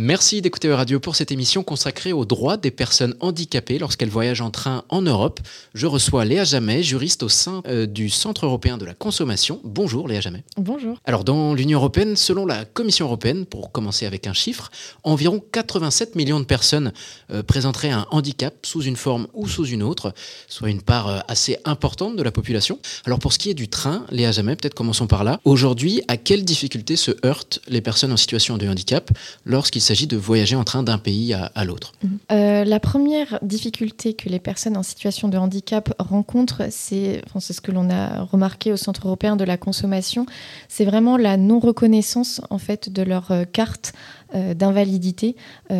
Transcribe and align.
Merci 0.00 0.42
d'écouter 0.42 0.72
Radio 0.72 1.00
pour 1.00 1.16
cette 1.16 1.32
émission 1.32 1.64
consacrée 1.64 2.12
aux 2.12 2.24
droits 2.24 2.56
des 2.56 2.70
personnes 2.70 3.16
handicapées 3.18 3.80
lorsqu'elles 3.80 4.08
voyagent 4.08 4.42
en 4.42 4.52
train 4.52 4.84
en 4.90 5.02
Europe. 5.02 5.40
Je 5.74 5.88
reçois 5.88 6.24
Léa 6.24 6.44
Jamet, 6.44 6.84
juriste 6.84 7.24
au 7.24 7.28
sein 7.28 7.62
euh, 7.66 7.84
du 7.84 8.08
Centre 8.08 8.46
européen 8.46 8.78
de 8.78 8.84
la 8.84 8.94
consommation. 8.94 9.60
Bonjour 9.64 10.06
Léa 10.06 10.20
Jamet. 10.20 10.44
Bonjour. 10.56 10.98
Alors 11.04 11.24
dans 11.24 11.52
l'Union 11.52 11.80
européenne, 11.80 12.14
selon 12.14 12.46
la 12.46 12.64
Commission 12.64 13.06
européenne, 13.06 13.44
pour 13.44 13.72
commencer 13.72 14.06
avec 14.06 14.28
un 14.28 14.32
chiffre, 14.32 14.70
environ 15.02 15.42
87 15.50 16.14
millions 16.14 16.38
de 16.38 16.44
personnes 16.44 16.92
euh, 17.32 17.42
présenteraient 17.42 17.90
un 17.90 18.06
handicap 18.12 18.54
sous 18.64 18.82
une 18.82 18.94
forme 18.94 19.26
ou 19.34 19.48
sous 19.48 19.66
une 19.66 19.82
autre, 19.82 20.14
soit 20.46 20.70
une 20.70 20.80
part 20.80 21.08
euh, 21.08 21.18
assez 21.26 21.58
importante 21.64 22.14
de 22.14 22.22
la 22.22 22.30
population. 22.30 22.78
Alors 23.04 23.18
pour 23.18 23.32
ce 23.32 23.38
qui 23.40 23.50
est 23.50 23.54
du 23.54 23.66
train, 23.66 24.06
Léa 24.12 24.30
Jamet, 24.30 24.54
peut-être 24.54 24.74
commençons 24.74 25.08
par 25.08 25.24
là. 25.24 25.40
Aujourd'hui, 25.44 26.02
à 26.06 26.16
quelles 26.16 26.44
difficultés 26.44 26.94
se 26.94 27.10
heurtent 27.26 27.58
les 27.66 27.80
personnes 27.80 28.12
en 28.12 28.16
situation 28.16 28.58
de 28.58 28.68
handicap 28.68 29.10
lorsqu'il 29.44 29.82
s'agit 29.88 30.06
de 30.06 30.18
voyager 30.18 30.54
en 30.54 30.64
train 30.64 30.82
d'un 30.82 30.98
pays 30.98 31.32
à, 31.32 31.64
l'autre 31.64 31.92
euh, 32.30 32.64
La 32.64 32.78
première 32.78 33.38
difficulté 33.40 34.12
que 34.12 34.28
les 34.28 34.38
personnes 34.38 34.76
en 34.76 34.82
situation 34.82 35.28
de 35.28 35.38
handicap 35.38 35.94
rencontrent, 35.98 36.64
c'est 36.68 37.22
enfin, 37.26 37.40
ce 37.40 37.58
que 37.62 37.72
l'on 37.72 37.88
a 37.88 38.22
remarqué 38.24 38.70
au 38.70 38.76
Centre 38.76 39.06
européen 39.06 39.36
de 39.36 39.44
la 39.44 39.56
consommation, 39.56 40.26
c'est 40.68 40.84
vraiment 40.84 41.16
la 41.16 41.38
non-reconnaissance 41.38 42.42
en 42.50 42.58
fait 42.58 42.92
de 42.92 43.02
leur 43.02 43.30
euh, 43.30 43.44
carte 43.44 43.94
euh, 44.34 44.52
d'invalidité 44.52 45.36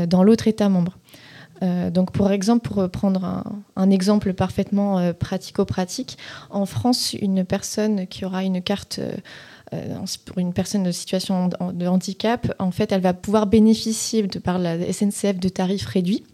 dans 0.07 0.23
l'autre 0.23 0.48
État 0.48 0.70
membre. 0.70 0.97
donc, 1.91 2.12
pour 2.12 2.31
exemple, 2.31 2.62
pour 2.69 2.89
prendre 2.91 3.45
un, 3.77 3.91
exemple 3.91 4.33
parfaitement 4.33 5.12
pratico-pratique, 5.12 6.17
en 6.51 6.67
France, 6.67 7.15
une 7.15 7.45
personne 7.45 8.06
qui 8.06 8.25
aura 8.25 8.45
une 8.45 8.62
carte 8.62 9.01
pour 10.25 10.39
une 10.39 10.53
personne 10.53 10.83
de 10.83 10.93
situation 10.93 11.49
de 11.49 11.87
handicap, 11.87 12.53
en 12.59 12.70
fait, 12.70 12.92
elle 12.92 13.01
va 13.01 13.15
pouvoir 13.15 13.47
bénéficier 13.47 14.27
par 14.42 14.59
la 14.59 14.92
SNCF 14.92 15.39
de 15.39 15.48
tarifs 15.48 15.87
réduits. 15.87 16.25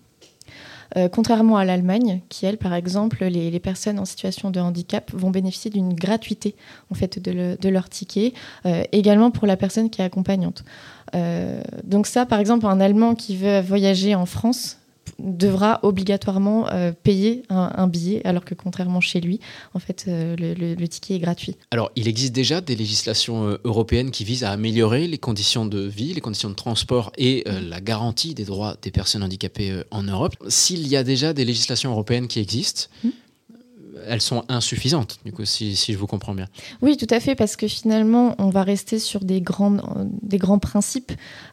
Euh, 0.96 1.08
contrairement 1.08 1.56
à 1.56 1.64
l'Allemagne, 1.64 2.20
qui 2.28 2.46
elle, 2.46 2.58
par 2.58 2.74
exemple, 2.74 3.24
les, 3.24 3.58
personnes 3.58 3.98
en 3.98 4.04
situation 4.04 4.50
de 4.50 4.60
handicap 4.60 5.10
vont 5.12 5.30
bénéficier 5.30 5.70
d'une 5.70 5.94
gratuité 5.94 6.54
en 6.90 6.94
fait 6.94 7.18
de, 7.18 7.68
leur 7.68 7.88
ticket, 7.88 8.32
euh, 8.66 8.84
également 8.92 9.30
pour 9.30 9.46
la 9.46 9.56
personne 9.56 9.90
qui 9.90 10.02
est 10.02 10.04
accompagnante. 10.04 10.64
donc 11.84 12.06
ça, 12.06 12.26
par 12.26 12.38
exemple, 12.38 12.66
un 12.66 12.80
Allemand 12.80 13.14
qui 13.14 13.36
veut 13.36 13.60
voyager 13.60 14.14
en 14.14 14.26
France 14.26 14.78
devra 15.18 15.80
obligatoirement 15.82 16.68
euh, 16.68 16.92
payer 16.92 17.42
un, 17.48 17.86
billet, 17.86 18.20
alors 18.24 18.44
que 18.44 18.54
contrairement 18.54 19.00
chez 19.00 19.20
lui, 19.20 19.40
en 19.74 19.78
fait, 19.78 20.04
euh, 20.08 20.36
le, 20.38 20.86
ticket 20.86 21.14
est 21.14 21.18
gratuit. 21.18 21.56
Alors, 21.70 21.90
il 21.96 22.08
existe 22.08 22.32
déjà 22.32 22.60
des 22.60 22.76
législations 22.76 23.46
euh, 23.46 23.60
européennes 23.64 24.10
qui 24.10 24.24
visent 24.24 24.44
à 24.44 24.50
améliorer 24.50 25.06
les 25.06 25.18
conditions 25.18 25.66
de 25.66 25.80
vie, 25.80 26.14
les 26.14 26.20
conditions 26.20 26.50
de 26.50 26.54
transport 26.54 27.12
et 27.16 27.44
la 27.46 27.80
garantie 27.80 28.34
des 28.34 28.44
droits 28.44 28.76
des 28.82 28.90
personnes 28.90 29.22
handicapées 29.22 29.82
en 29.90 30.02
Europe. 30.02 30.34
S'il 30.48 30.86
y 30.86 30.96
a 30.96 31.04
déjà 31.04 31.32
des 31.32 31.44
législations 31.44 31.90
européennes 31.90 32.28
qui 32.28 32.40
existent, 32.40 32.88
mm 33.02 33.08
elles 34.08 34.20
sont 34.20 34.44
insuffisantes, 34.48 35.18
du 35.24 35.32
coup, 35.32 35.44
si, 35.44 35.74
je 35.74 35.96
vous 35.96 36.06
comprends 36.06 36.34
bien. 36.34 36.46
Oui, 36.82 36.96
tout 36.96 37.06
à 37.10 37.20
fait, 37.20 37.34
parce 37.34 37.56
que 37.56 37.68
finalement, 37.68 38.34
on 38.38 38.50
va 38.50 38.62
rester 38.62 38.98
sur 38.98 39.24
des 39.24 39.40
grands, 39.40 39.76
des 40.22 40.38
grands 40.38 40.58
principes, 40.58 41.12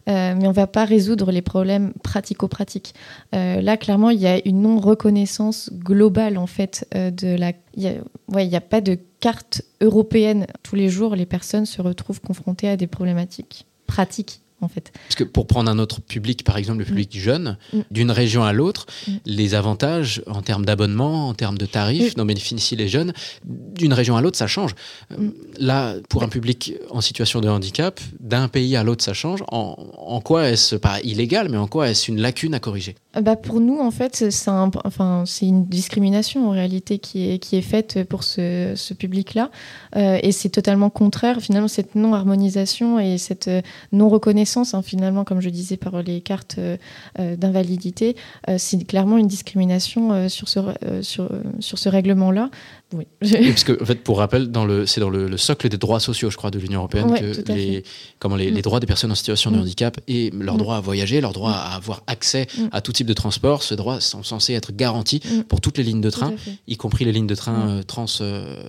euh, 0.09 0.35
mais 0.35 0.45
on 0.45 0.49
ne 0.49 0.55
va 0.55 0.67
pas 0.67 0.85
résoudre 0.85 1.31
les 1.31 1.41
problèmes 1.41 1.93
pratico-pratiques. 2.03 2.93
Euh, 3.35 3.61
là, 3.61 3.77
clairement, 3.77 4.09
il 4.09 4.19
y 4.19 4.27
a 4.27 4.45
une 4.47 4.61
non-reconnaissance 4.61 5.71
globale, 5.73 6.37
en 6.37 6.47
fait, 6.47 6.87
euh, 6.95 7.11
de 7.11 7.35
la... 7.35 7.53
Il 7.75 8.01
n'y 8.33 8.55
a 8.55 8.61
pas 8.61 8.81
de 8.81 8.97
carte 9.19 9.61
européenne. 9.79 10.45
Tous 10.63 10.75
les 10.75 10.89
jours, 10.89 11.15
les 11.15 11.25
personnes 11.25 11.65
se 11.65 11.81
retrouvent 11.81 12.21
confrontées 12.21 12.67
à 12.67 12.75
des 12.75 12.87
problématiques 12.87 13.65
pratiques 13.87 14.41
fait. 14.67 14.91
Parce 15.07 15.15
que 15.15 15.23
pour 15.23 15.47
prendre 15.47 15.69
un 15.69 15.79
autre 15.79 16.01
public, 16.01 16.43
par 16.43 16.57
exemple 16.57 16.79
le 16.79 16.85
public 16.85 17.15
mm. 17.15 17.19
jeune, 17.19 17.57
mm. 17.73 17.79
d'une 17.91 18.11
région 18.11 18.43
à 18.43 18.53
l'autre, 18.53 18.85
mm. 19.07 19.11
les 19.25 19.55
avantages 19.55 20.23
en 20.27 20.41
termes 20.41 20.65
d'abonnement, 20.65 21.29
en 21.29 21.33
termes 21.33 21.57
de 21.57 21.65
tarifs 21.65 22.15
dont 22.15 22.25
bénéficient 22.25 22.75
les 22.75 22.87
jeunes, 22.87 23.13
d'une 23.45 23.93
région 23.93 24.15
à 24.15 24.21
l'autre, 24.21 24.37
ça 24.37 24.47
change. 24.47 24.75
Euh, 25.11 25.29
là, 25.57 25.95
pour 26.09 26.23
un 26.23 26.27
public 26.29 26.73
en 26.89 27.01
situation 27.01 27.41
de 27.41 27.49
handicap, 27.49 27.99
d'un 28.19 28.47
pays 28.47 28.75
à 28.75 28.83
l'autre, 28.83 29.03
ça 29.03 29.13
change. 29.13 29.43
En, 29.51 29.75
en 29.97 30.21
quoi 30.21 30.49
est-ce, 30.49 30.75
pas 30.75 30.99
illégal, 31.01 31.49
mais 31.49 31.57
en 31.57 31.67
quoi 31.67 31.89
est-ce 31.89 32.11
une 32.11 32.21
lacune 32.21 32.53
à 32.53 32.59
corriger? 32.59 32.95
Euh, 33.17 33.21
bah 33.21 33.35
Pour 33.35 33.59
nous, 33.59 33.79
en 33.79 33.91
fait, 33.91 34.31
c'est 34.31 34.49
un, 34.49 34.69
enfin, 34.85 35.23
une 35.41 35.65
discrimination 35.65 36.47
en 36.47 36.51
réalité 36.51 36.99
qui 36.99 37.31
est, 37.31 37.39
qui 37.39 37.55
est 37.55 37.61
faite 37.61 38.03
pour 38.07 38.23
ce, 38.23 38.73
ce 38.75 38.93
public-là. 38.93 39.49
Euh, 39.95 40.19
et 40.21 40.31
c'est 40.31 40.49
totalement 40.49 40.89
contraire, 40.89 41.39
finalement, 41.41 41.67
cette 41.67 41.95
non-harmonisation 41.95 42.99
et 42.99 43.17
cette 43.17 43.49
non-reconnaissance 43.91 44.50
Hein, 44.57 44.81
finalement, 44.81 45.23
comme 45.23 45.41
je 45.41 45.49
disais, 45.49 45.77
par 45.77 46.01
les 46.01 46.21
cartes 46.21 46.55
euh, 46.57 46.77
euh, 47.19 47.35
d'invalidité. 47.35 48.15
Euh, 48.49 48.55
c'est 48.57 48.83
clairement 48.85 49.17
une 49.17 49.27
discrimination 49.27 50.29
sur 50.29 50.49
ce, 50.49 50.59
sur, 51.01 51.29
sur 51.59 51.77
ce 51.77 51.89
règlement-là. 51.89 52.49
Oui. 52.93 53.07
parce 53.21 53.63
que, 53.63 53.81
en 53.81 53.85
fait, 53.85 54.03
pour 54.03 54.17
rappel, 54.17 54.51
c'est 54.85 54.99
dans 54.99 55.09
le, 55.09 55.37
socle 55.37 55.69
des 55.69 55.77
droits 55.77 55.99
sociaux, 55.99 56.29
je 56.29 56.37
crois, 56.37 56.51
de 56.51 56.59
l'Union 56.59 56.79
européenne, 56.79 57.13
que 57.13 57.51
les, 57.51 57.83
comment 58.19 58.35
les, 58.35 58.51
mm. 58.51 58.61
droits 58.61 58.79
des 58.79 58.87
personnes 58.87 59.11
en 59.11 59.15
situation 59.15 59.51
de 59.51 59.57
mm. 59.57 59.61
handicap 59.61 59.99
et 60.07 60.31
leur 60.37 60.55
mm. 60.55 60.59
droit 60.59 60.75
à 60.77 60.81
voyager, 60.81 61.21
leur 61.21 61.33
droit 61.33 61.51
à 61.51 61.75
avoir 61.75 62.03
accès 62.07 62.47
à 62.71 62.81
tout 62.81 62.91
type 62.91 63.07
de 63.07 63.13
transport, 63.13 63.63
ce 63.63 63.75
droit 63.75 63.99
sont 64.01 64.23
censés 64.23 64.53
être 64.53 64.71
garantis 64.71 65.21
pour 65.47 65.61
toutes 65.61 65.77
les 65.77 65.83
lignes 65.83 66.01
de 66.01 66.09
train, 66.09 66.33
y 66.67 66.77
compris 66.77 67.05
les 67.05 67.11
lignes 67.11 67.27
de 67.27 67.35
train 67.35 67.81
trans, 67.87 68.05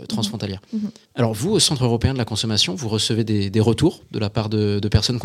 transfrontalières. 0.08 0.60
Mm-hmm. 0.74 0.90
Alors, 1.14 1.34
vous, 1.34 1.50
au 1.50 1.58
Centre 1.58 1.84
européen 1.84 2.14
de 2.14 2.18
la 2.18 2.24
consommation, 2.24 2.74
vous 2.74 2.88
recevez 2.88 3.24
des, 3.24 3.60
retours 3.60 4.00
de 4.10 4.18
la 4.18 4.30
part 4.30 4.48
de, 4.48 4.78
de 4.80 4.88
personnes 4.88 5.18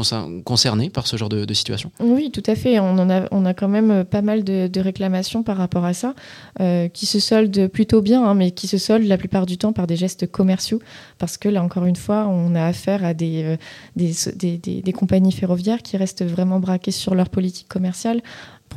concernés 0.44 0.90
par 0.90 1.08
ce 1.08 1.16
genre 1.16 1.30
de, 1.30 1.54
situation? 1.54 1.92
Oui, 2.00 2.30
tout 2.32 2.44
à 2.46 2.56
fait. 2.56 2.80
On, 2.80 2.98
en 3.00 3.10
a, 3.10 3.28
on 3.32 3.46
a 3.46 3.54
quand 3.54 3.70
même 3.70 4.04
pas 4.04 4.22
mal 4.22 4.44
de, 4.44 4.80
réclamations 4.80 5.44
par 5.44 5.58
rapport 5.58 5.86
à 5.86 5.94
ça, 5.94 6.14
euh, 6.60 6.88
qui 6.88 7.06
se 7.06 7.20
soldent 7.20 7.68
plutôt 7.68 8.02
bien, 8.02 8.24
hein, 8.24 8.36
mais 8.36 8.52
qui 8.52 8.68
se 8.68 8.78
la 8.94 9.18
plupart 9.18 9.46
du 9.46 9.58
temps 9.58 9.74
par 9.74 9.88
des 9.88 9.96
gestes 9.96 10.30
commerciaux, 10.30 10.82
parce 11.18 11.38
que 11.38 11.50
là, 11.50 11.64
encore 11.64 11.86
une 11.86 11.96
fois, 11.96 12.28
on 12.28 12.56
a 12.56 12.66
affaire 12.66 13.04
à 13.04 13.14
des, 13.14 13.58
euh, 13.98 14.92
compagnies 14.92 15.32
ferroviaires 15.32 15.82
qui 15.82 15.98
restent 15.98 16.26
vraiment 16.26 16.60
braquées 16.60 16.92
sur 16.92 17.16
leur 17.16 17.30
politique 17.30 17.68
commerciale. 17.68 18.22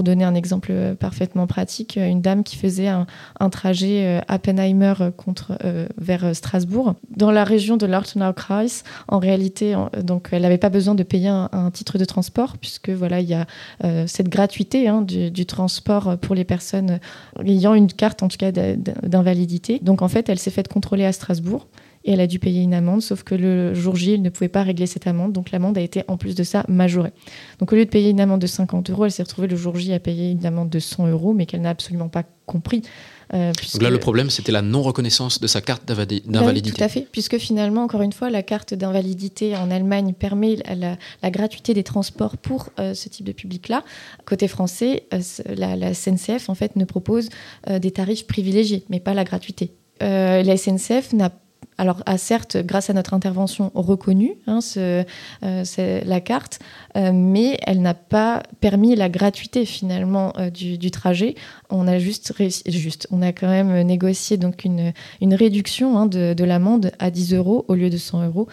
Pour 0.00 0.05
donner 0.05 0.25
un 0.25 0.34
exemple 0.34 0.72
parfaitement 0.99 1.47
pratique, 1.47 1.97
une 1.97 2.22
dame 2.22 2.43
qui 2.43 2.56
faisait 2.56 2.88
un, 2.88 3.06
trajet 3.50 4.22
Appenheimer 4.28 4.94
euh, 5.03 5.11
contre, 5.11 5.59
euh, 5.62 5.87
vers 5.99 6.34
Strasbourg, 6.34 6.94
dans 7.15 7.31
la 7.31 7.44
région 7.44 7.77
de 7.77 7.84
l'Ortenau-Kreis, 7.84 8.83
en 9.09 9.19
réalité, 9.19 9.77
donc, 10.03 10.28
elle 10.33 10.41
n'avait 10.41 10.56
pas 10.56 10.71
besoin 10.71 10.94
de 10.94 11.03
payer 11.03 11.28
un, 11.28 11.71
titre 11.71 11.99
de 11.99 12.06
transport, 12.06 12.56
puisque 12.56 12.88
voilà, 12.88 13.21
il 13.21 13.28
y 13.28 13.34
a 13.34 13.44
euh, 13.84 14.06
cette 14.06 14.31
gratuité 14.31 14.88
hein, 14.88 15.03
du, 15.03 15.31
du, 15.31 15.44
transport 15.44 16.17
pour 16.17 16.34
les 16.34 16.44
personnes 16.44 16.99
ayant 17.44 17.75
une 17.75 17.93
carte, 17.93 18.22
en 18.22 18.28
tout 18.28 18.38
cas, 18.38 18.53
d'invalidité. 18.53 19.81
Donc 19.82 20.00
en 20.00 20.09
fait, 20.09 20.31
elle 20.31 20.38
s'est 20.38 20.50
faite 20.50 20.69
contrôler 20.69 21.05
à 21.05 21.12
Strasbourg 21.12 21.67
et 22.05 22.12
elle 22.12 22.21
a 22.21 22.27
dû 22.27 22.38
payer 22.38 22.62
une 22.62 22.75
amende, 22.75 23.03
sauf 23.03 23.22
que 23.22 23.34
le 23.34 23.75
jour 23.75 23.97
J, 23.97 24.15
elle 24.15 24.22
ne 24.22 24.31
pouvait 24.31 24.49
pas 24.49 24.62
régler 24.62 24.87
cette 24.87 25.06
amende, 25.06 25.33
donc 25.33 25.50
l'amende 25.50 25.77
a 25.77 25.81
été 25.81 26.03
en 26.09 26.16
plus 26.16 26.34
de 26.34 26.43
ça 26.43 26.65
majorée. 26.69 27.12
Donc 27.59 27.72
au 27.72 27.77
lieu 27.77 27.84
de 27.84 27.91
payer 27.91 28.11
une 28.11 28.21
amende 28.21 28.41
de 28.41 28.47
50 28.47 28.91
euros, 28.91 29.05
elle 29.05 29.12
s'est 29.12 29.22
retrouvée 29.22 29.49
le 29.49 29.56
jour 29.56 29.77
J 29.77 29.93
à 29.93 30.00
payer 30.00 30.31
une 30.31 30.47
amende 30.47 30.71
de 30.71 30.78
100 30.78 31.09
euros, 31.09 31.34
mais 31.34 31.47
qu'elle 31.47 31.61
n'a 31.61 31.71
absolument 31.71 32.09
pas 32.09 32.25
compris. 32.47 32.83
Euh, 33.33 33.53
donc 33.72 33.83
là, 33.83 33.91
le 33.91 33.99
problème, 33.99 34.28
c'était 34.28 34.50
la 34.50 34.62
non-reconnaissance 34.62 35.41
de 35.41 35.47
sa 35.47 35.61
carte 35.61 35.87
d'invalidité. 35.87 36.77
tout 36.77 36.83
à 36.83 36.88
fait, 36.88 37.06
puisque 37.12 37.38
finalement, 37.38 37.84
encore 37.84 38.03
une 38.03 38.12
fois, 38.12 38.28
la 38.28 38.43
carte 38.43 38.75
d'invalidité 38.75 39.56
en 39.56 39.71
Allemagne 39.71 40.15
permet 40.15 40.56
la, 40.75 41.31
gratuité 41.31 41.75
des 41.75 41.84
transports 41.84 42.37
pour 42.37 42.71
euh, 42.78 42.94
ce 42.94 43.09
type 43.09 43.27
de 43.27 43.32
public-là. 43.32 43.84
Côté 44.25 44.49
français, 44.49 45.05
euh, 45.15 45.21
la, 45.55 45.77
la, 45.77 45.94
SNCF, 45.94 46.49
en 46.49 46.55
fait, 46.55 46.75
ne 46.75 46.84
propose 46.84 47.28
des 47.69 47.91
tarifs 47.91 48.27
privilégiés, 48.27 48.84
mais 48.88 49.00
pas 49.00 49.15
la 49.15 49.25
gratuité. 49.25 49.72
la 50.00 50.56
SNCF 50.56 51.12
n'a 51.12 51.31
alors 51.81 52.03
a 52.05 52.19
certes, 52.19 52.59
grâce 52.59 52.91
à 52.91 52.93
notre 52.93 53.15
intervention, 53.15 53.71
reconnu 53.75 54.35
hein, 54.47 54.59
euh, 54.77 55.03
la 55.43 56.21
carte, 56.21 56.59
euh, 56.94 57.11
mais 57.15 57.59
elle 57.67 57.81
n'a 57.81 57.94
pas 57.94 58.43
permis 58.61 58.94
la 58.94 59.09
gratuité 59.09 59.65
finalement 59.65 60.35
euh, 60.38 60.50
du, 60.50 60.91
trajet. 60.91 61.37
On 61.71 61.88
a 61.88 61.99
juste, 61.99 62.35
juste, 62.67 63.09
on 63.11 63.23
a 63.23 63.32
quand 63.32 63.49
même 63.49 63.81
négocié 63.81 64.37
donc 64.37 64.67
une, 64.67 64.93
réduction 65.23 65.97
hein, 65.99 66.05
de, 66.05 66.44
l'amende 66.44 66.93
à 66.99 67.11
10 67.11 67.32
euros 67.32 67.65
au 67.69 67.75
lieu 67.75 67.88
de 67.88 67.97
100 67.97 68.26
euros. 68.26 68.47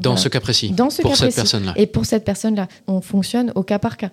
Dans 0.00 0.16
ce 0.16 0.30
cas 0.30 0.40
précis, 0.40 0.70
Dans 0.70 0.88
ce 0.88 1.02
pour 1.02 1.14
cette 1.14 1.34
personne-là. 1.34 1.74
Et 1.76 1.84
pour 1.84 2.06
cette 2.06 2.24
personne-là, 2.24 2.68
on 2.86 3.02
fonctionne 3.02 3.52
au 3.54 3.64
cas 3.64 3.78
par 3.78 3.98
cas. 3.98 4.10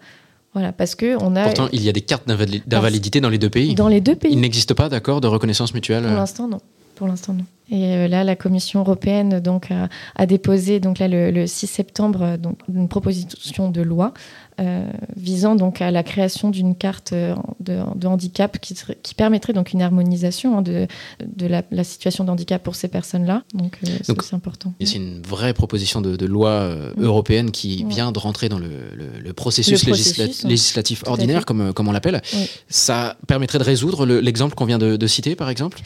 Voilà, 0.53 0.73
parce 0.73 0.95
que 0.95 1.15
on 1.23 1.37
a. 1.37 1.45
Pourtant, 1.45 1.69
il 1.71 1.81
y 1.81 1.87
a 1.87 1.93
des 1.93 2.01
cartes 2.01 2.27
d'invalidité 2.27 3.21
dans 3.21 3.29
les 3.29 3.37
deux 3.37 3.49
pays. 3.49 3.73
Dans 3.73 3.87
les 3.87 4.01
deux 4.01 4.15
pays. 4.15 4.33
Il 4.33 4.41
n'existe 4.41 4.73
pas 4.73 4.89
d'accord 4.89 5.21
de 5.21 5.27
reconnaissance 5.27 5.73
mutuelle. 5.73 6.03
Pour 6.03 6.11
l'instant, 6.11 6.49
non 6.49 6.59
pour 7.03 7.09
l'instant, 7.09 7.33
non. 7.33 7.43
Et 7.69 7.95
euh, 7.95 8.07
là, 8.07 8.23
la 8.23 8.37
Commission 8.37 8.79
européenne 8.79 9.41
donc, 9.41 9.67
a, 10.15 10.25
déposé 10.25 10.79
donc 10.79 10.99
là, 10.99 11.09
le, 11.09 11.45
6 11.45 11.67
septembre 11.67 12.37
donc, 12.37 12.59
une 12.73 12.87
proposition 12.87 13.69
de 13.69 13.81
loi 13.81 14.13
euh, 14.61 14.89
visant 15.17 15.55
donc 15.55 15.81
à 15.81 15.91
la 15.91 16.01
création 16.01 16.49
d'une 16.49 16.75
carte 16.75 17.11
euh, 17.11 17.35
de, 17.59 18.07
handicap 18.07 18.57
qui, 18.59 18.73
qui, 19.01 19.15
permettrait 19.15 19.51
donc 19.51 19.73
une 19.73 19.81
harmonisation 19.81 20.59
hein, 20.59 20.61
de, 20.61 20.87
de 21.25 21.47
la, 21.47 21.83
situation 21.83 22.23
de 22.23 22.29
handicap 22.29 22.63
pour 22.63 22.75
ces 22.75 22.87
personnes-là. 22.87 23.43
Donc, 23.53 23.77
c'est 24.01 24.33
important. 24.33 24.73
Et 24.79 24.85
c'est 24.85 24.97
une 24.97 25.21
vraie 25.21 25.53
proposition 25.53 25.99
de, 25.99 26.25
loi 26.25 26.73
européenne 26.95 27.51
qui 27.51 27.83
vient 27.83 28.13
de 28.13 28.19
rentrer 28.19 28.47
dans 28.47 28.59
le, 28.59 29.33
processus, 29.33 29.85
législatif 30.45 31.03
ordinaire, 31.05 31.45
comme, 31.45 31.73
comme 31.73 31.89
on 31.89 31.91
l'appelle. 31.91 32.21
Ça 32.69 33.17
permettrait 33.27 33.59
de 33.59 33.65
résoudre 33.65 34.05
l'exemple 34.05 34.55
qu'on 34.55 34.63
vient 34.63 34.79
de 34.79 35.07
citer, 35.07 35.35
par 35.35 35.49
exemple? 35.49 35.81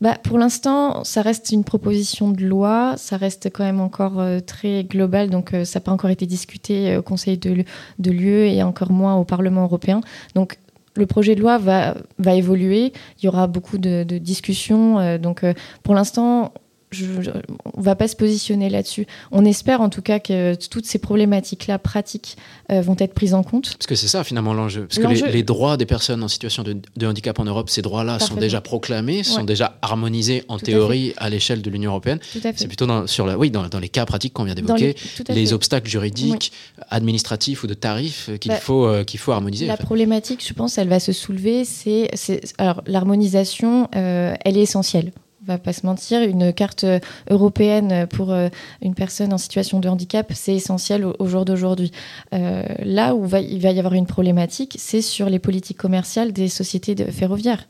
Bah, 0.00 0.16
Pour 0.22 0.38
l'instant, 0.38 1.04
ça 1.04 1.22
reste 1.22 1.50
une 1.50 1.64
proposition 1.64 2.30
de 2.30 2.44
loi, 2.44 2.94
ça 2.96 3.16
reste 3.16 3.50
quand 3.52 3.64
même 3.64 3.80
encore 3.80 4.20
euh, 4.20 4.40
très 4.40 4.84
global, 4.84 5.30
donc 5.30 5.54
euh, 5.54 5.64
ça 5.64 5.78
n'a 5.78 5.84
pas 5.84 5.92
encore 5.92 6.10
été 6.10 6.26
discuté 6.26 6.90
euh, 6.90 6.98
au 7.00 7.02
Conseil 7.02 7.38
de, 7.38 7.64
de 7.98 8.10
l'UE 8.10 8.48
et 8.48 8.62
encore 8.62 8.92
moins 8.92 9.16
au 9.16 9.24
Parlement 9.24 9.64
européen. 9.64 10.00
Donc 10.34 10.58
le 10.94 11.06
projet 11.06 11.34
de 11.34 11.40
loi 11.40 11.58
va, 11.58 11.94
va 12.18 12.34
évoluer, 12.34 12.92
il 13.20 13.24
y 13.24 13.28
aura 13.28 13.46
beaucoup 13.46 13.78
de, 13.78 14.02
de 14.02 14.18
discussions, 14.18 15.16
donc 15.18 15.44
pour 15.84 15.94
l'instant, 15.94 16.52
je, 16.90 17.30
on 17.74 17.80
va 17.80 17.94
pas 17.94 18.08
se 18.08 18.16
positionner 18.16 18.70
là-dessus. 18.70 19.06
On 19.30 19.44
espère 19.44 19.80
en 19.80 19.88
tout 19.88 20.02
cas 20.02 20.18
que 20.18 20.54
toutes 20.68 20.86
ces 20.86 20.98
problématiques-là 20.98 21.78
pratiques 21.78 22.36
euh, 22.72 22.80
vont 22.80 22.96
être 22.98 23.14
prises 23.14 23.34
en 23.34 23.42
compte. 23.42 23.74
Parce 23.74 23.86
que 23.86 23.94
c'est 23.94 24.08
ça 24.08 24.24
finalement 24.24 24.54
l'enjeu. 24.54 24.86
Parce 24.86 24.98
que 24.98 25.26
les, 25.26 25.42
droits 25.42 25.76
des 25.76 25.86
personnes 25.86 26.22
en 26.22 26.28
situation 26.28 26.62
de, 26.62 27.06
handicap 27.06 27.38
en 27.38 27.44
Europe, 27.44 27.70
ces 27.70 27.82
droits-là 27.82 28.18
sont 28.18 28.36
déjà 28.36 28.60
proclamés, 28.60 29.22
sont 29.22 29.44
déjà 29.44 29.78
harmonisés 29.82 30.44
en 30.48 30.58
théorie 30.58 31.14
à, 31.18 31.28
l'échelle 31.28 31.62
de 31.62 31.70
l'Union 31.70 31.90
européenne. 31.90 32.18
C'est 32.56 32.68
plutôt 32.68 32.86
dans, 32.86 33.06
sur 33.06 33.26
la, 33.26 33.38
oui, 33.38 33.50
dans, 33.50 33.68
les 33.78 33.88
cas 33.88 34.06
pratiques 34.06 34.32
qu'on 34.32 34.44
vient 34.44 34.54
d'évoquer, 34.54 34.96
les, 35.28 35.52
obstacles 35.52 35.88
juridiques, 35.88 36.52
administratifs 36.90 37.62
ou 37.62 37.66
de 37.66 37.74
tarifs 37.74 38.30
qu'il 38.40 38.50
bah, 38.50 38.58
faut, 38.58 38.86
euh, 38.86 39.04
qu'il 39.04 39.20
faut 39.20 39.32
harmoniser. 39.32 39.66
La 39.66 39.76
problématique, 39.76 40.44
je 40.46 40.52
pense, 40.52 40.78
elle 40.78 40.88
va 40.88 41.00
se 41.00 41.12
soulever. 41.12 41.64
C'est 41.64 42.10
alors 42.58 42.82
l'harmonisation, 42.86 43.88
euh, 43.94 44.34
elle 44.44 44.56
est 44.56 44.62
essentielle 44.62 45.12
va 45.48 45.58
pas 45.58 45.72
se 45.72 45.86
mentir, 45.86 46.22
une 46.22 46.52
carte 46.52 46.84
euh, 46.84 47.00
européenne 47.30 48.06
pour 48.06 48.32
euh, 48.32 48.48
une 48.82 48.94
personne 48.94 49.32
en 49.32 49.38
situation 49.38 49.80
de 49.80 49.88
handicap, 49.88 50.30
c'est 50.34 50.54
essentiel 50.54 51.04
au, 51.04 51.26
jour 51.26 51.44
d'aujourd'hui. 51.44 51.90
Euh, 52.34 52.64
là 52.84 53.14
où 53.14 53.26
il 53.36 53.60
va 53.60 53.70
y 53.70 53.78
avoir 53.78 53.94
une 53.94 54.06
problématique, 54.06 54.76
c'est 54.78 55.02
sur 55.02 55.28
les 55.28 55.38
politiques 55.38 55.78
commerciales 55.78 56.32
des 56.32 56.48
sociétés 56.48 56.94
de 56.94 57.04
ferroviaires. 57.04 57.68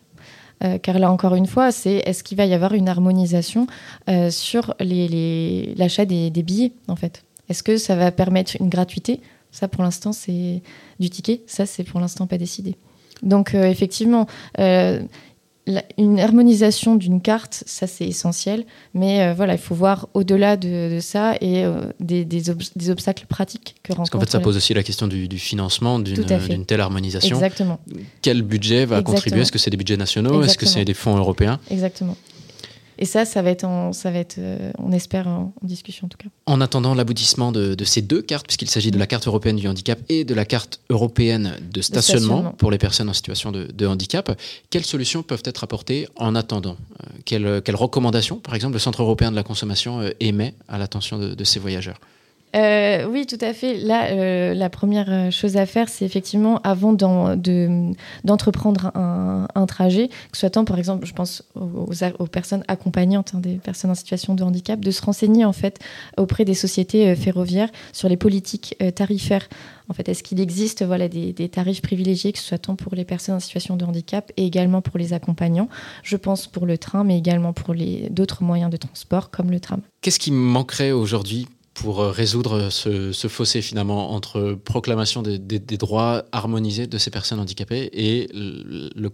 car 0.83 0.99
là 0.99 1.11
encore 1.13 1.37
une 1.37 1.47
fois, 1.47 1.71
c'est 1.71 2.03
est-ce 2.05 2.25
qu'il 2.25 2.37
va 2.37 2.45
y 2.45 2.53
avoir 2.53 2.75
une 2.75 2.89
harmonisation 2.89 3.67
sur 4.31 4.75
l'achat 4.81 6.05
des, 6.05 6.31
des, 6.31 6.43
billets 6.43 6.73
en 6.89 6.97
fait? 6.97 7.23
Est-ce 7.49 7.63
que 7.63 7.77
ça 7.77 7.95
va 7.95 8.11
permettre 8.11 8.57
une 8.61 8.69
gratuité? 8.69 9.21
Ça 9.53 9.69
pour 9.69 9.85
l'instant 9.85 10.13
c'est 10.13 10.63
du 10.99 11.11
ticket, 11.11 11.43
ça 11.47 11.65
c'est 11.65 11.85
pour 11.85 12.01
l'instant 12.01 12.27
pas 12.27 12.39
décidé. 12.39 12.77
Donc 13.23 13.55
effectivement, 13.55 14.27
une 15.97 16.19
harmonisation 16.19 16.95
d'une 16.95 17.21
carte, 17.21 17.63
ça 17.67 17.87
c'est 17.87 18.07
essentiel, 18.07 18.65
mais 18.95 19.23
euh, 19.23 19.35
voilà, 19.35 19.55
il 19.55 19.59
faut 19.59 19.75
voir 19.75 20.09
au-delà 20.15 20.57
de, 20.57 20.99
ça 21.01 21.35
et 21.41 21.65
euh, 21.65 21.93
des, 22.01 22.25
des, 22.25 22.51
obstacles 22.91 23.27
pratiques 23.27 23.77
que 23.83 23.93
rencontre. 23.93 24.11
Parce 24.11 24.11
qu'en 24.11 24.21
fait, 24.21 24.31
ça 24.31 24.41
pose 24.41 24.57
aussi 24.57 24.75
la 24.75 24.83
question 24.83 25.07
du, 25.07 25.29
financement 25.39 25.99
d'une 25.99 26.65
telle 26.65 26.81
harmonisation. 26.81 27.37
Exactement. 27.37 27.81
Quel 28.23 28.43
budget 28.43 28.87
va 28.87 29.03
contribuer? 29.03 29.41
Est-ce 29.41 29.53
que 29.53 29.59
c'est 29.59 29.71
des 29.71 29.77
budgets 29.77 29.97
nationaux? 29.97 30.43
Est-ce 30.43 30.59
que 30.59 30.67
c'est 30.67 30.85
des 30.85 30.95
fonds 30.95 31.17
européens? 31.17 31.61
Exactement. 31.71 32.17
Et 32.99 33.05
ça, 33.05 33.25
ça 33.25 33.43
va 33.43 33.51
être, 33.51 33.67
ça 33.93 34.11
va 34.11 34.19
être 34.19 34.37
euh, 34.39 34.73
on 34.79 34.91
espère, 34.93 35.29
en, 35.29 35.53
discussion 35.63 36.07
en 36.07 36.09
tout 36.09 36.19
cas. 36.19 36.29
En 36.47 36.61
attendant 36.61 36.95
l'aboutissement 36.95 37.53
de, 37.53 37.77
ces 37.85 38.03
deux 38.03 38.23
cartes, 38.23 38.47
puisqu'il 38.47 38.69
s'agit 38.69 38.91
de 38.91 38.99
la 38.99 39.07
carte 39.07 39.27
européenne 39.27 39.57
du 39.57 39.69
handicap 39.69 39.99
et 40.09 40.25
de 40.25 40.35
la 40.35 40.45
carte 40.45 40.81
européenne 40.91 41.57
de 41.73 41.81
stationnement, 41.81 42.53
pour 42.59 42.71
les 42.71 42.79
personnes 42.79 43.09
en 43.09 43.13
situation 43.13 43.53
de, 43.53 43.87
handicap, 43.87 44.39
quelles 44.71 44.85
solutions 44.85 45.23
peuvent 45.23 45.43
être 45.45 45.65
apportées 45.65 46.09
en 46.17 46.35
attendant? 46.35 46.77
Euh, 47.03 47.07
quelles, 47.25 47.63
quelles, 47.63 47.77
recommandations, 47.77 48.37
par 48.37 48.55
exemple, 48.55 48.75
le 48.75 48.81
Centre 48.81 49.03
européen 49.03 49.31
de 49.31 49.37
la 49.37 49.45
consommation 49.45 50.01
euh, 50.01 50.11
émet 50.21 50.55
à 50.69 50.79
l'attention 50.79 51.19
de 51.19 51.45
ces 51.45 51.61
voyageurs? 51.61 52.01
Euh, 52.57 53.07
oui, 53.09 53.27
tout 53.27 53.39
à 53.41 53.53
fait. 53.53 53.77
Là, 53.77 54.11
euh, 54.11 54.55
la 54.55 54.71
première 54.71 55.31
chose 55.31 55.57
à 55.57 55.67
faire, 55.67 55.89
c'est 55.89 56.05
effectivement, 56.05 56.59
avant 56.65 56.93
d'entreprendre 56.93 58.91
un, 58.95 59.67
trajet, 59.67 60.09
que 60.09 60.39
ce 60.39 60.49
soit 60.49 60.65
par 60.65 60.79
exemple, 60.79 61.07
je 61.07 61.13
pense 61.13 61.45
aux, 61.55 62.27
personnes 62.27 62.65
accompagnantes, 62.69 63.33
hein, 63.35 63.41
des 63.41 63.57
personnes 63.57 63.91
en 63.91 63.95
situation 63.95 64.35
de 64.35 64.43
handicap, 64.43 64.81
de 64.81 64.91
se 64.91 65.03
renseigner 65.03 65.45
en 65.45 65.53
fait 65.53 65.79
auprès 66.17 66.47
des 66.47 66.55
sociétés 66.55 67.09
euh, 67.09 67.17
ferroviaires 67.17 67.69
sur 67.93 68.09
les 68.09 68.17
politiques 68.17 68.77
tarifaires. 68.95 69.47
En 69.91 69.95
fait, 69.95 70.09
est-ce 70.09 70.23
qu'il 70.23 70.41
existe 70.41 70.85
voilà, 70.85 71.09
des, 71.09 71.33
des, 71.33 71.49
tarifs 71.49 71.83
privilégiés, 71.83 72.33
que 72.33 72.39
ce 72.39 72.45
soit 72.45 72.59
tant 72.59 72.77
pour 72.77 72.95
les 72.95 73.05
personnes 73.05 73.37
en 73.37 73.41
situation 73.41 73.77
de 73.77 73.85
handicap 73.85 74.33
et 74.37 74.45
également 74.45 74.83
pour 74.83 74.99
les 74.99 75.13
accompagnants? 75.13 75.69
Je 76.03 76.17
pense 76.17 76.47
pour 76.47 76.67
le 76.67 76.79
train, 76.79 77.05
mais 77.05 77.19
également 77.19 77.53
pour 77.53 77.75
d'autres 78.11 78.43
moyens 78.43 78.71
de 78.71 78.77
transport 78.77 79.31
comme 79.31 79.51
le 79.51 79.61
tram. 79.61 79.81
Qu'est-ce 80.01 80.19
qui 80.19 80.31
manquerait 80.31 80.93
aujourd'hui 80.93 81.47
pour 81.81 82.01
euh, 82.01 82.11
résoudre 82.11 82.71
ce, 82.71 83.29
fossé 83.29 83.63
finalement 83.63 84.13
entre 84.13 84.55
proclamation 84.65 85.23
des, 85.23 85.39
droits 85.77 86.25
harmonisés 86.33 86.87
de 86.87 86.99
ces 86.99 87.11
personnes 87.11 87.41
handicapées 87.41 87.89
et 87.93 88.29
le, 88.33 89.11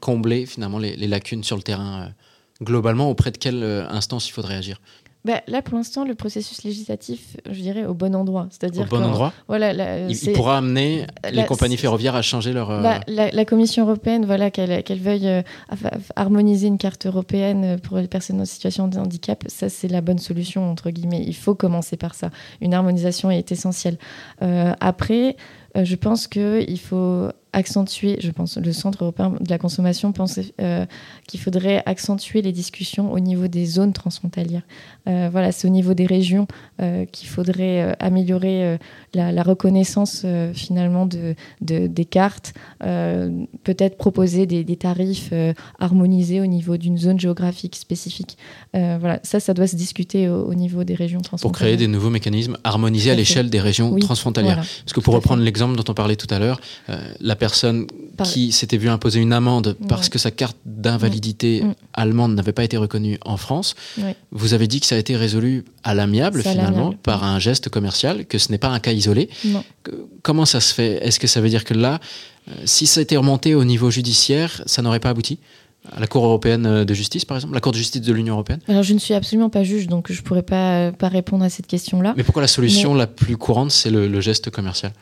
combler 0.00 0.46
finalement 0.46 0.78
les, 0.78 0.96
lacunes 1.08 1.42
sur 1.42 1.56
le 1.56 1.62
terrain 1.62 2.02
euh, 2.02 2.64
globalement 2.64 3.10
auprès 3.10 3.30
de 3.30 3.38
quelle 3.38 3.62
euh, 3.62 3.88
instance 3.88 4.28
il 4.28 4.32
faudrait 4.32 4.54
agir? 4.54 4.80
Bah, 5.24 5.42
là, 5.48 5.60
pour 5.60 5.76
l'instant, 5.76 6.04
le 6.04 6.14
processus 6.14 6.64
législatif, 6.64 7.36
je 7.44 7.60
dirais, 7.60 7.84
au 7.84 7.92
bon 7.92 8.14
endroit. 8.14 8.46
C'est-à-dire 8.50 8.82
au 8.82 8.86
bon 8.86 9.02
endroit 9.02 9.34
voilà, 9.48 9.72
il, 10.08 10.32
pourra 10.32 10.58
amener 10.58 11.06
les 11.30 11.44
compagnies 11.44 11.76
ferroviaires 11.76 12.14
à 12.14 12.22
changer 12.22 12.52
leur... 12.52 12.70
Euh, 12.70 12.82
bah, 12.82 13.00
la, 13.06 13.44
Commission 13.44 13.84
européenne, 13.84 14.24
voilà, 14.24 14.50
qu'elle 14.50 14.98
veuille 14.98 15.28
euh, 15.28 15.42
harmoniser 16.16 16.68
une 16.68 16.78
carte 16.78 17.04
européenne 17.06 17.78
pour 17.80 17.98
les 17.98 18.08
personnes 18.08 18.40
en 18.40 18.46
situation 18.46 18.88
de 18.88 18.98
handicap, 18.98 19.44
ça, 19.48 19.68
c'est 19.68 19.88
la 19.88 20.00
bonne 20.00 20.18
solution, 20.18 20.70
entre 20.70 20.90
guillemets. 20.90 21.22
Il 21.26 21.36
faut 21.36 21.54
commencer 21.54 21.96
par 21.96 22.14
ça. 22.14 22.30
Une 22.62 22.72
harmonisation 22.72 23.30
est 23.30 23.52
essentielle. 23.52 23.98
Euh, 24.42 24.72
après, 24.80 25.36
je 25.74 25.94
pense 25.96 26.26
qu'il 26.28 26.80
faut 26.80 27.28
accentuer, 27.52 28.18
je 28.20 28.30
pense, 28.30 28.56
le 28.56 28.72
Centre 28.72 29.02
européen 29.02 29.34
de 29.40 29.50
la 29.50 29.58
consommation 29.58 30.12
pense 30.12 30.38
euh, 30.60 30.86
qu'il 31.26 31.40
faudrait 31.40 31.82
accentuer 31.86 32.42
les 32.42 32.52
discussions 32.52 33.12
au 33.12 33.18
niveau 33.18 33.48
des 33.48 33.66
zones 33.66 33.92
transfrontalières. 33.92 34.62
Euh, 35.08 35.28
voilà, 35.30 35.50
c'est 35.52 35.66
au 35.66 35.70
niveau 35.70 35.94
des 35.94 36.06
régions 36.06 36.46
euh, 36.80 37.04
qu'il 37.06 37.28
faudrait 37.28 37.96
améliorer 37.98 38.78
la, 39.14 39.42
reconnaissance 39.42 40.26
finalement 40.54 41.06
de, 41.06 41.34
des 41.60 42.04
cartes, 42.04 42.52
peut-être 42.80 43.96
proposer 43.96 44.46
des, 44.46 44.76
tarifs 44.76 45.32
harmonisés 45.78 46.40
au 46.40 46.46
niveau 46.46 46.76
d'une 46.76 46.98
zone 46.98 47.18
géographique 47.18 47.76
spécifique. 47.76 48.36
voilà, 48.74 49.18
ça, 49.22 49.40
ça 49.40 49.54
doit 49.54 49.66
se 49.66 49.76
discuter 49.76 50.28
au, 50.28 50.54
niveau 50.54 50.84
des 50.84 50.94
régions 50.94 51.20
transfrontalières. 51.20 51.58
Pour 51.58 51.66
créer 51.66 51.76
des 51.76 51.88
nouveaux 51.88 52.10
mécanismes 52.10 52.58
harmonisés 52.64 53.10
à 53.10 53.14
l'échelle 53.14 53.50
des 53.50 53.60
régions 53.60 53.96
transfrontalières. 53.98 54.56
Parce 54.56 54.92
que 54.92 55.00
pour 55.00 55.14
reprendre 55.14 55.42
l'exemple 55.42 55.76
dont 55.76 55.84
on 55.88 55.94
parlait 55.94 56.16
tout 56.16 56.32
à 56.32 56.38
l'heure, 56.38 56.60
la 57.20 57.36
personne 57.40 57.86
qui 58.22 58.52
s'était 58.52 58.76
vue 58.76 58.90
imposer 58.90 59.18
une 59.18 59.32
amende 59.32 59.76
parce 59.88 60.08
que 60.08 60.18
sa 60.18 60.30
carte 60.30 60.56
d'invalidité 60.64 61.62
mm. 61.64 61.74
allemande 61.94 62.34
n'avait 62.34 62.52
pas 62.52 62.62
été 62.62 62.76
reconnue 62.76 63.18
en 63.24 63.36
France. 63.36 63.74
Vous 64.30 64.54
avez 64.54 64.68
dit 64.68 64.78
que 64.80 64.86
ça 64.86 64.94
a 64.94 64.98
été 64.98 65.16
résolu 65.16 65.64
à 65.82 65.94
l'amiable 65.94 66.42
finalement 66.42 66.92
par 67.02 67.24
un 67.24 67.38
geste 67.40 67.68
commercial, 67.70 68.26
que 68.26 68.38
ce 68.38 68.52
n'est 68.52 68.58
pas 68.58 68.68
un 68.68 68.78
cas 68.78 68.92
isolé. 68.92 69.28
Comment 70.22 70.46
ça 70.46 70.60
se 70.60 70.72
fait? 70.74 71.04
Est-ce 71.04 71.18
que 71.18 71.26
ça 71.26 71.40
veut 71.40 71.48
dire 71.48 71.64
que 71.64 71.74
là, 71.74 71.98
euh, 72.48 72.52
si 72.64 72.86
ça 72.86 73.00
a 73.00 73.02
été 73.02 73.16
remonté 73.16 73.54
au 73.54 73.64
niveau 73.64 73.90
judiciaire, 73.90 74.62
ça 74.66 74.82
n'aurait 74.82 75.00
pas 75.00 75.10
abouti? 75.10 75.38
À 75.90 75.98
la 75.98 76.06
Cour 76.06 76.24
européenne 76.24 76.66
euh, 76.66 76.84
de 76.84 76.94
justice, 76.94 77.24
par 77.24 77.36
exemple, 77.36 77.54
la 77.54 77.60
Cour 77.60 77.72
de 77.72 77.76
justice 77.78 78.02
de 78.02 78.12
l'Union 78.12 78.34
européenne 78.34 78.60
Alors, 78.68 78.82
je 78.82 78.92
ne 78.92 78.98
suis 78.98 79.14
absolument 79.14 79.48
pas 79.48 79.64
juge, 79.64 79.86
donc 79.86 80.12
je 80.12 80.20
ne 80.20 80.24
pourrais 80.24 80.42
pas, 80.42 80.92
pas 80.92 81.08
répondre 81.08 81.44
à 81.44 81.48
cette 81.48 81.66
question-là. 81.66 82.14
Mais 82.16 82.22
pourquoi 82.22 82.42
la 82.42 82.48
solution 82.48 82.94
la 82.94 83.06
plus 83.06 83.36
courante, 83.36 83.70
c'est 83.70 83.90
le, 83.90 84.20
geste 84.20 84.50
commercial? 84.50 84.92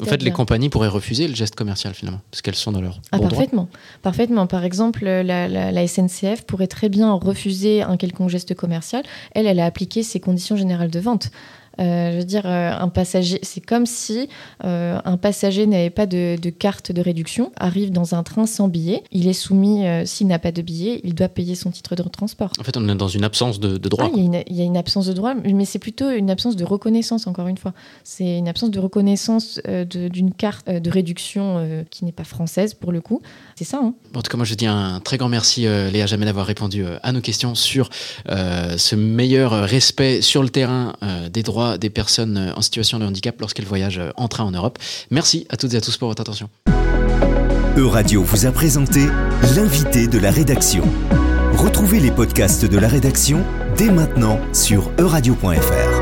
En 0.00 0.04
fait, 0.04 0.22
les 0.22 0.30
compagnies 0.30 0.68
pourraient 0.68 0.88
refuser 0.88 1.28
le 1.28 1.34
geste 1.34 1.54
commercial, 1.54 1.94
finalement, 1.94 2.20
parce 2.30 2.42
qu'elles 2.42 2.54
sont 2.54 2.72
dans 2.72 2.80
leur. 2.80 3.00
Ah, 3.12 3.18
parfaitement. 3.18 3.68
Parfaitement. 4.02 4.46
Par 4.46 4.64
exemple, 4.64 5.04
la, 5.04 5.48
la, 5.48 5.86
SNCF 5.86 6.42
pourrait 6.46 6.66
très 6.66 6.88
bien 6.88 7.12
refuser 7.12 7.82
un 7.82 7.96
quelconque 7.96 8.28
geste 8.28 8.54
commercial. 8.54 9.02
Elle, 9.32 9.46
elle 9.46 9.60
a 9.60 9.64
appliqué 9.64 10.02
ses 10.02 10.20
conditions 10.20 10.56
générales 10.56 10.90
de 10.90 11.00
vente. 11.00 11.30
Je 11.78 12.18
veux 12.18 12.24
dire, 12.24 12.46
un 12.46 12.88
passager, 12.88 13.38
c'est 13.42 13.64
comme 13.64 13.86
si 13.86 14.28
un 14.62 15.16
passager 15.16 15.66
n'avait 15.66 15.90
pas 15.90 16.06
de, 16.06 16.50
carte 16.50 16.92
de 16.92 17.00
réduction, 17.00 17.52
arrive 17.56 17.90
dans 17.92 18.14
un 18.14 18.22
train 18.22 18.46
sans 18.46 18.68
billet, 18.68 19.02
il 19.12 19.28
est 19.28 19.32
soumis, 19.32 19.84
s'il 20.04 20.26
n'a 20.26 20.38
pas 20.38 20.52
de 20.52 20.62
billet, 20.62 21.00
il 21.04 21.14
doit 21.14 21.28
payer 21.28 21.54
son 21.54 21.70
titre 21.70 21.94
de 21.94 22.02
transport. 22.02 22.50
En 22.58 22.64
fait, 22.64 22.76
on 22.76 22.88
est 22.88 22.94
dans 22.94 23.08
une 23.08 23.24
absence 23.24 23.60
de, 23.60 23.76
droit. 23.76 24.06
Ah, 24.06 24.10
il, 24.16 24.56
y 24.56 24.60
a 24.60 24.64
une, 24.64 24.76
absence 24.76 25.06
de 25.06 25.12
droit, 25.12 25.34
mais 25.34 25.64
c'est 25.64 25.78
plutôt 25.78 26.10
une 26.10 26.30
absence 26.30 26.56
de 26.56 26.64
reconnaissance, 26.64 27.26
encore 27.26 27.48
une 27.48 27.58
fois. 27.58 27.72
C'est 28.04 28.38
une 28.38 28.48
absence 28.48 28.70
de 28.70 28.78
reconnaissance 28.78 29.60
d'une 29.90 30.32
carte 30.32 30.68
de 30.68 30.90
réduction 30.90 31.84
qui 31.90 32.04
n'est 32.04 32.12
pas 32.12 32.24
française, 32.24 32.74
pour 32.74 32.92
le 32.92 33.00
coup. 33.00 33.20
C'est 33.56 33.64
ça. 33.64 33.80
Hein. 33.82 33.94
en 34.14 34.22
tout 34.22 34.30
cas, 34.30 34.36
moi, 34.36 34.46
je 34.46 34.54
dis 34.54 34.66
un 34.66 35.00
très 35.00 35.18
grand 35.18 35.28
merci, 35.28 35.62
Léa 35.62 36.06
Jamais, 36.06 36.26
d'avoir 36.26 36.46
répondu 36.46 36.84
à 37.02 37.12
nos 37.12 37.20
questions 37.20 37.54
sur 37.54 37.90
ce 38.26 38.94
meilleur 38.94 39.52
respect 39.68 40.22
sur 40.22 40.42
le 40.42 40.48
terrain 40.48 40.94
des 41.32 41.42
des 41.78 41.90
personnes 41.90 42.52
en 42.56 42.62
situation 42.62 42.98
de 42.98 43.04
handicap 43.04 43.40
lorsqu'elles 43.40 43.66
voyagent 43.66 44.00
en 44.16 44.28
train 44.28 44.44
en 44.44 44.50
Europe. 44.50 44.78
Merci 45.10 45.46
à 45.50 45.56
toutes 45.56 45.74
et 45.74 45.76
à 45.76 45.80
tous 45.80 45.96
pour 45.96 46.08
votre 46.08 46.20
attention. 46.20 46.48
Euradio 47.76 48.22
vous 48.22 48.46
a 48.46 48.52
présenté 48.52 49.06
l'invité 49.54 50.06
de 50.06 50.18
la 50.18 50.30
rédaction. 50.30 50.82
Retrouvez 51.52 52.00
les 52.00 52.10
podcasts 52.10 52.64
de 52.64 52.78
la 52.78 52.88
rédaction 52.88 53.44
dès 53.76 53.90
maintenant 53.90 54.40
sur 54.52 54.90
euradio.fr. 54.98 55.95